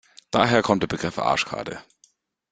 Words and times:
Daher 0.31 0.63
kommt 0.63 0.81
der 0.81 0.87
Begriff 0.87 1.19
Arschkarte. 1.19 1.79